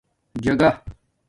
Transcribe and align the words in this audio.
جاگہ 0.43 0.71